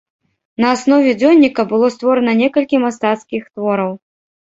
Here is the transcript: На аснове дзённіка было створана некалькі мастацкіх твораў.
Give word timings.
На 0.65 0.71
аснове 0.77 1.11
дзённіка 1.19 1.67
было 1.75 1.91
створана 1.99 2.37
некалькі 2.43 2.83
мастацкіх 2.89 3.49
твораў. 3.55 3.99